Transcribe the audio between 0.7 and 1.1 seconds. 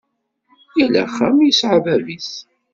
Yal